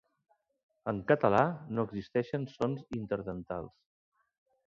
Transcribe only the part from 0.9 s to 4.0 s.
En català, no existeixen sons interdentals.